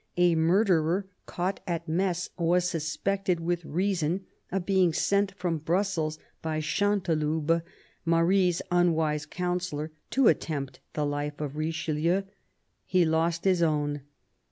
A 0.17 0.33
murderer, 0.33 1.05
caught 1.27 1.59
at 1.67 1.87
Metz, 1.87 2.31
was 2.35 2.67
suspected 2.67 3.39
with 3.39 3.63
reason 3.63 4.25
of 4.51 4.65
being 4.65 4.93
sent 4.93 5.31
from 5.35 5.59
Brussels 5.59 6.17
by 6.41 6.59
Chanteloube, 6.59 7.61
Marie's 8.03 8.63
unwise 8.71 9.27
counsellor, 9.27 9.91
to 10.09 10.27
attempt 10.27 10.79
the 10.93 11.05
life 11.05 11.39
of 11.39 11.55
Richelieu: 11.55 12.23
he 12.83 13.05
lost 13.05 13.43
his 13.45 13.61
own. 13.61 14.01